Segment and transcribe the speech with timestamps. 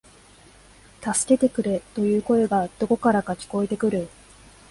[1.03, 4.09] 助けてくれ、という声がどこからか聞こえてくる